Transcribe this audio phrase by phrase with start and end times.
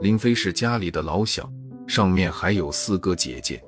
[0.00, 1.50] 林飞是家里的老小，
[1.88, 3.60] 上面还有四个姐姐。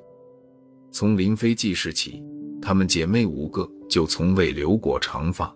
[0.89, 2.23] 从林飞记事起，
[2.61, 5.53] 她们姐妹五个就从未留过长发。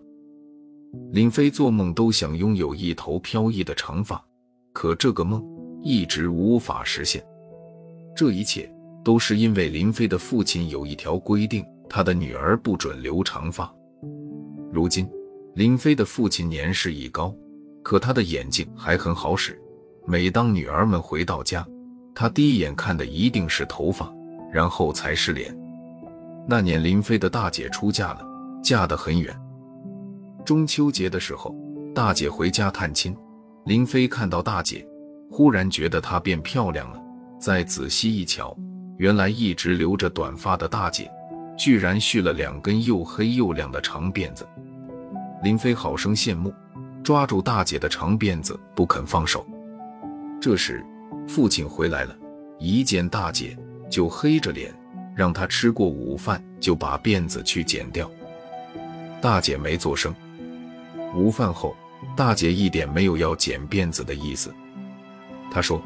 [1.14, 4.22] 林飞做梦都想拥有一头飘逸的长发，
[4.74, 5.42] 可这个梦
[5.82, 7.26] 一直无法实现。
[8.14, 8.70] 这一切
[9.06, 13.74] 都是因为林飞的父亲有一条规定，他的女儿不准留长发。
[14.70, 15.10] 如今，
[15.56, 17.34] 林飞的父亲年事已高，
[17.84, 19.60] 可他的眼睛还很好使。
[20.06, 21.66] 每当女儿们回到家，
[22.16, 24.12] 他第一眼看的一定是头发，
[24.52, 25.56] 然后才是脸。
[26.48, 28.26] 那年林飞的大姐出嫁了，
[28.64, 29.36] 嫁得很远。
[30.44, 31.56] 中秋节的时候，
[31.94, 33.16] 大姐回家探亲，
[33.66, 34.84] 林飞看到大姐，
[35.30, 37.00] 忽然觉得她变漂亮了。
[37.40, 38.58] 再仔细一瞧，
[38.98, 41.10] 原来一直留着短发的大姐，
[41.56, 44.48] 居然蓄了两根又黑又亮的长辫子。
[45.44, 46.52] 林飞好生羡慕，
[47.10, 49.44] 抓住大姐的长辫子不肯放手。
[50.40, 50.86] 这时，
[51.28, 52.16] 父亲回来了，
[52.60, 53.58] 一见大姐
[53.90, 54.72] 就黑着脸，
[55.16, 58.08] 让她吃过午饭就把辫子去剪掉。
[59.20, 60.14] 大姐没做声。
[61.16, 61.76] 午饭后，
[62.16, 64.54] 大姐一点没有要剪辫子的意思。
[65.50, 65.82] 她说：“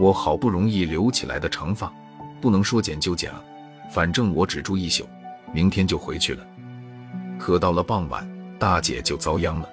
[0.00, 1.92] 我好不容易留起来的长发，
[2.40, 3.44] 不能说剪就剪啊，
[3.92, 5.06] 反正我只住一宿，
[5.52, 6.42] 明天就回去了。”
[7.38, 8.26] 可到了傍晚，
[8.58, 9.68] 大姐就遭殃了。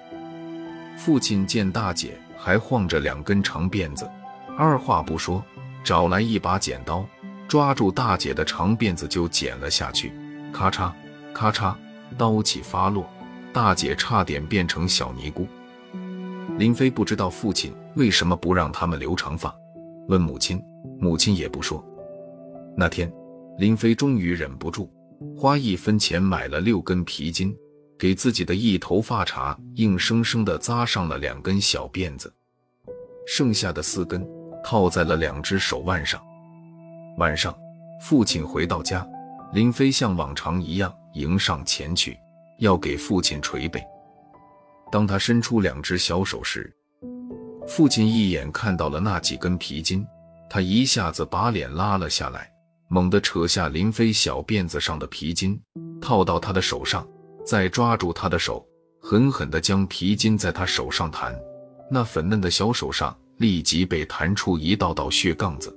[1.02, 4.06] 父亲见大姐还晃着两根长辫子。
[4.54, 5.42] 二话不说，
[5.82, 7.06] 找来一把剪刀，
[7.48, 10.12] 抓住大姐的长辫子就剪了下去。
[10.52, 10.92] 咔嚓，
[11.32, 11.74] 咔嚓，
[12.18, 13.08] 刀起发落，
[13.50, 15.46] 大姐差点变成小尼姑。
[16.58, 19.54] 林飞不知道父亲为什么不让他们留长发，
[20.08, 20.62] 问母亲，
[20.98, 21.82] 母亲也不说。
[22.76, 23.10] 那天，
[23.56, 24.92] 林飞终于忍不住，
[25.34, 27.56] 花一分钱买了六根皮筋，
[28.00, 32.32] 给自己的一头发茬硬生生地扎上了两根小辫子，
[33.26, 34.26] 剩下的四根。
[34.62, 36.22] 套在了两只手腕上。
[37.16, 37.56] 晚上，
[38.02, 39.06] 父亲回到家，
[39.54, 42.14] 林飞像往常一样迎上前去，
[42.58, 43.82] 要给父亲捶背。
[44.92, 46.70] 当他伸出两只小手时，
[47.66, 50.06] 父亲一眼看到了那几根皮筋，
[50.50, 52.50] 他一下子把脸拉了下来，
[52.88, 55.58] 猛地扯下林飞小辫子上的皮筋，
[56.02, 57.08] 套到他的手上，
[57.50, 58.64] 再抓住他的手，
[59.00, 61.36] 狠狠地将皮筋在他手上弹。
[61.90, 63.12] 那粉嫩的小手上。
[63.40, 65.74] 立即被弹出一道道血杠子，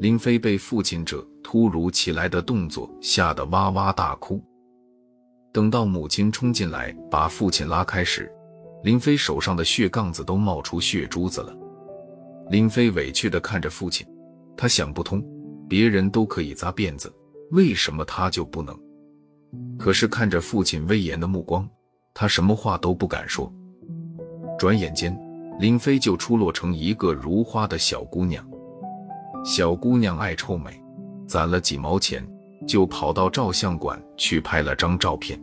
[0.00, 4.40] 林飞被父亲这突如其来的动作吓得哇哇大哭。
[5.52, 8.32] 等到母亲冲进来把父亲拉开时，
[8.84, 11.52] 林飞手上的血杠子都冒出血珠子了。
[12.48, 14.06] 林飞委屈地看着父亲，
[14.56, 15.20] 他想不通，
[15.68, 17.12] 别人都可以扎辫子，
[17.50, 18.78] 为什么他就不能？
[19.78, 21.68] 可是看着父亲威严的目光，
[22.14, 23.52] 他什么话都不敢说。
[24.58, 25.18] 转眼间。
[25.60, 28.44] 林飞就出落成一个如花的小姑娘。
[29.44, 30.82] 小姑娘爱臭美，
[31.26, 32.26] 攒了几毛钱，
[32.66, 35.40] 就跑到照相馆去拍了张照片。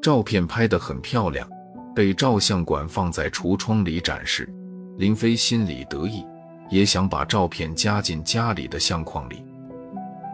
[0.00, 1.48] 照片拍得很漂亮，
[1.94, 4.48] 被照相馆放在橱窗里展示。
[4.96, 6.24] 林飞心里得意，
[6.70, 9.44] 也想把照片加进家里的相框里。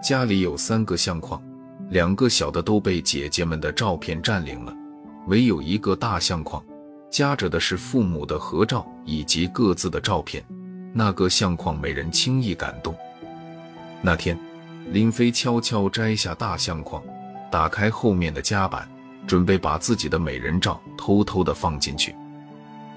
[0.02, 1.42] 家里有三个相框，
[1.90, 4.74] 两个小的都被姐姐们的照片占领了，
[5.26, 6.62] 唯有一个大相框。
[7.08, 10.44] 夹着的是父母的合照以及各自的照片，
[10.92, 12.94] 那个相框没人轻易敢动。
[14.02, 14.38] 那天，
[14.90, 17.02] 林飞悄悄摘下大相框，
[17.50, 18.86] 打开后面的夹板，
[19.26, 22.14] 准备把自己的美人照偷偷的放进去。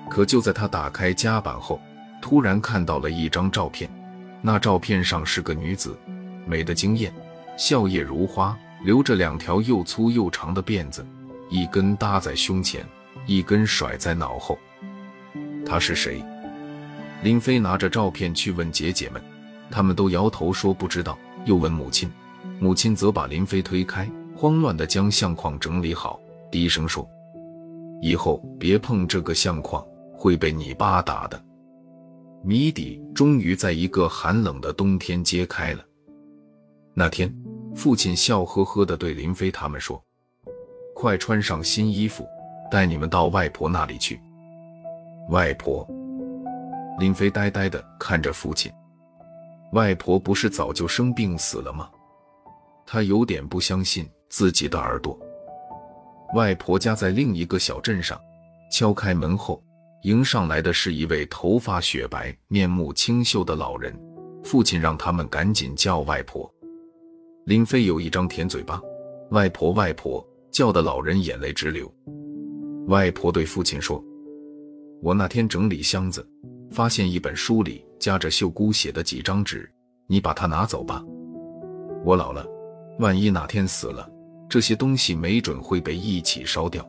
[0.10, 1.80] 可就在他打开夹板后，
[2.20, 3.90] 突然看到了一张照片，
[4.42, 5.98] 那照片上是个女子，
[6.46, 7.14] 美得惊艳，
[7.56, 11.06] 笑靥如花，留着两条又粗又长的辫子，
[11.50, 12.86] 一根搭在胸前。
[13.26, 14.58] 一根甩在脑后，
[15.64, 16.24] 他是谁？
[17.22, 19.22] 林飞拿着照片去问姐姐们，
[19.70, 21.16] 他们都摇头说不知道。
[21.46, 22.10] 又问母亲，
[22.60, 26.20] 母亲则把林飞推开，慌乱地将相框整理好，
[26.52, 27.08] 低声说
[28.02, 31.40] ：“以后别碰这个相框，会被你爸打的。”
[32.44, 35.86] 谜底终于在一个寒冷的冬天揭开了。
[36.96, 37.32] 那天，
[37.76, 40.04] 父亲笑呵呵地对林飞他们说
[40.96, 42.28] ：“快穿上新衣服。”
[42.72, 44.22] 带你们到外婆那里去。
[45.30, 45.88] 外婆，
[47.00, 48.72] 林飞呆呆地看着父亲。
[49.74, 51.90] 外婆不是早就生病死了吗？
[52.86, 55.18] 他有点不相信自己的耳朵。
[56.36, 58.22] 外婆家在另一个小镇上。
[58.72, 59.64] 敲开门后，
[60.04, 64.00] 迎上来的是一位头发雪白、面目清秀的老人。
[64.44, 66.48] 父亲让他们赶紧叫外婆。
[67.50, 68.80] 林飞有一张甜嘴巴，
[69.32, 71.92] 外婆外婆叫的老人眼泪直流。
[72.86, 74.00] 外婆对父亲说
[75.02, 76.24] ：“我那天整理箱子，
[76.70, 79.68] 发现一本书里夹着秀姑写的几张纸，
[80.06, 81.04] 你把它拿走吧。
[82.06, 82.46] 我老了，
[83.00, 84.08] 万一哪天死了，
[84.48, 86.88] 这些东西没准会被一起烧掉。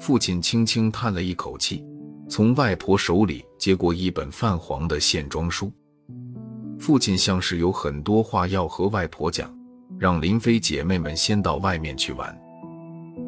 [0.00, 1.84] 父亲轻轻叹了一口气，
[2.26, 5.70] 从外婆手里接过一本泛黄的线装书。
[6.78, 9.54] 父亲像是有很多话要和外婆讲，
[9.98, 12.36] 让林飞姐妹们先到外面去玩。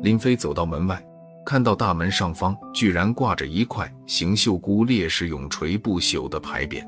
[0.02, 1.02] 林飞走到门外，
[1.44, 6.82] 看到大门上方居然挂着一块邢秀姑烈士永垂不朽的牌匾。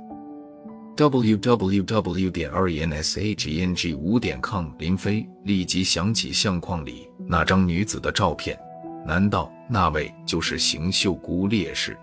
[0.95, 4.67] w w w 点 r e n s h e n g 五点 com。
[4.79, 8.59] 林飞立即想起相框里那张女子的照片，
[9.07, 11.97] 难道那位就是邢秀姑烈士？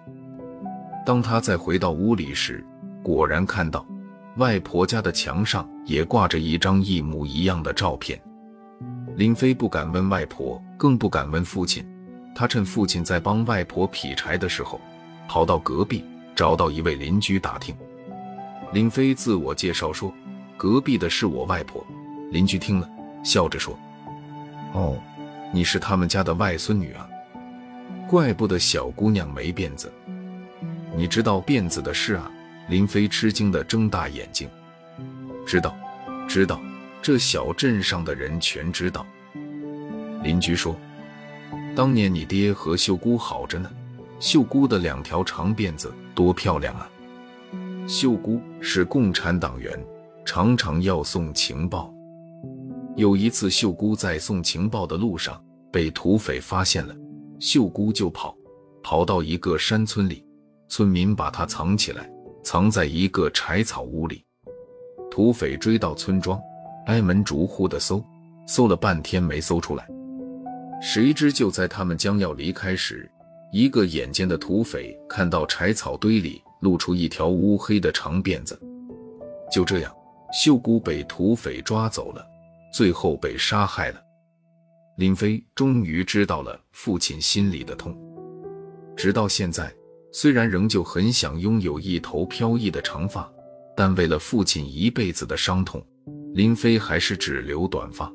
[1.05, 2.65] 当他再回到屋里时，
[3.03, 3.85] 果然看到
[4.39, 8.17] 外婆家的墙上也挂着一张一模一样的照片。
[9.17, 11.85] 林飞不敢问外婆，更不敢问父亲。
[12.33, 14.79] 他趁父亲在帮外婆劈柴的时候，
[15.27, 17.75] 跑到隔壁找到一位邻居打听。
[18.71, 20.13] 林飞自我介绍说
[20.55, 21.85] ：“隔壁的是我外婆。”
[22.31, 22.89] 邻居听了，
[23.25, 23.77] 笑着说
[24.71, 24.97] ：“哦，
[25.51, 27.05] 你是他们家的外孙女啊，
[28.07, 29.91] 怪不得小姑娘没辫子。
[30.95, 32.31] 你知道辫子的事啊？”
[32.69, 34.47] 林飞吃惊的睁大眼睛
[35.45, 35.75] ：“知道，
[36.27, 36.61] 知道。”
[37.01, 39.07] 这小镇上的人全知道。
[40.21, 40.75] 邻居说，
[41.73, 43.71] 当年你爹和秀姑好着呢，
[44.19, 46.89] 秀姑的两条长辫子多漂亮啊！
[47.87, 49.81] 秀姑是共产党员，
[50.25, 51.91] 常常要送情报。
[52.97, 56.93] 有一次，秀姑在送情报的路上被土匪发现了，
[57.39, 58.35] 秀姑就跑，
[58.83, 60.25] 跑到一个山村里，
[60.67, 62.11] 村民把她藏起来，
[62.43, 64.23] 藏在一个柴草屋里。
[65.09, 66.39] 土匪追到村庄。
[66.85, 68.03] 挨门逐户的搜，
[68.47, 69.87] 搜了半天没搜出来。
[70.81, 73.07] 谁知就在他们将要离开时，
[73.51, 78.59] 一个眼尖的土匪看到柴草堆里露出一条乌黑的长辫子。
[79.51, 79.95] 就这样，
[80.33, 82.25] 秀姑被土匪抓走了，
[82.73, 84.01] 最后被杀害了。
[84.97, 87.95] 林飞终于知道了父亲心里的痛。
[88.97, 89.71] 直到现在，
[90.11, 93.31] 虽然仍旧很想拥有一头飘逸的长发，
[93.75, 95.85] 但为了父亲一辈子的伤痛。
[96.33, 98.11] 林飞还是只留短发。